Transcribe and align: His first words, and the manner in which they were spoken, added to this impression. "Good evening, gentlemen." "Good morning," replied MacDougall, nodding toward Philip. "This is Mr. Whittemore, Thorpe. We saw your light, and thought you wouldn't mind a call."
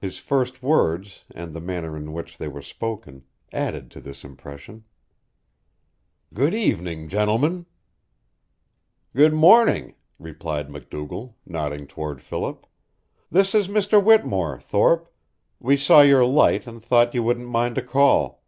His 0.00 0.18
first 0.18 0.60
words, 0.60 1.22
and 1.32 1.52
the 1.52 1.60
manner 1.60 1.96
in 1.96 2.12
which 2.12 2.36
they 2.36 2.48
were 2.48 2.60
spoken, 2.62 3.22
added 3.52 3.92
to 3.92 4.00
this 4.00 4.24
impression. 4.24 4.82
"Good 6.34 6.52
evening, 6.52 7.06
gentlemen." 7.06 7.66
"Good 9.14 9.32
morning," 9.34 9.94
replied 10.18 10.68
MacDougall, 10.68 11.36
nodding 11.46 11.86
toward 11.86 12.20
Philip. 12.20 12.66
"This 13.30 13.54
is 13.54 13.68
Mr. 13.68 14.02
Whittemore, 14.02 14.58
Thorpe. 14.58 15.14
We 15.60 15.76
saw 15.76 16.00
your 16.00 16.26
light, 16.26 16.66
and 16.66 16.82
thought 16.82 17.14
you 17.14 17.22
wouldn't 17.22 17.48
mind 17.48 17.78
a 17.78 17.82
call." 17.82 18.42